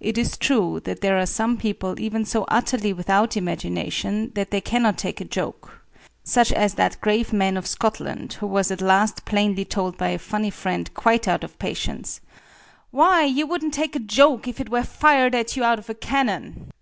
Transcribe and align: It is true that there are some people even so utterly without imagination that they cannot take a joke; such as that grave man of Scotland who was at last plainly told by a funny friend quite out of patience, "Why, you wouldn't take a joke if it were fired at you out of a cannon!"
It 0.00 0.18
is 0.18 0.36
true 0.36 0.80
that 0.82 1.00
there 1.00 1.16
are 1.16 1.26
some 1.26 1.58
people 1.58 2.00
even 2.00 2.24
so 2.24 2.44
utterly 2.48 2.92
without 2.92 3.36
imagination 3.36 4.32
that 4.34 4.50
they 4.50 4.60
cannot 4.60 4.98
take 4.98 5.20
a 5.20 5.24
joke; 5.24 5.78
such 6.24 6.50
as 6.50 6.74
that 6.74 7.00
grave 7.00 7.32
man 7.32 7.56
of 7.56 7.68
Scotland 7.68 8.32
who 8.40 8.48
was 8.48 8.72
at 8.72 8.80
last 8.80 9.24
plainly 9.24 9.64
told 9.64 9.96
by 9.96 10.08
a 10.08 10.18
funny 10.18 10.50
friend 10.50 10.92
quite 10.94 11.28
out 11.28 11.44
of 11.44 11.56
patience, 11.60 12.20
"Why, 12.90 13.22
you 13.26 13.46
wouldn't 13.46 13.74
take 13.74 13.94
a 13.94 14.00
joke 14.00 14.48
if 14.48 14.58
it 14.58 14.70
were 14.70 14.82
fired 14.82 15.36
at 15.36 15.56
you 15.56 15.62
out 15.62 15.78
of 15.78 15.88
a 15.88 15.94
cannon!" 15.94 16.72